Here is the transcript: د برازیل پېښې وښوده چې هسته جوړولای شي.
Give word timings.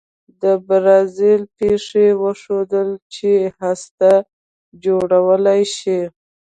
د 0.41 0.43
برازیل 0.67 1.41
پېښې 1.57 2.07
وښوده 2.21 2.81
چې 3.15 3.31
هسته 3.61 4.11
جوړولای 4.83 5.61
شي. 5.77 5.99